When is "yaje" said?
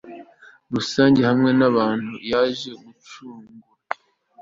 2.31-2.69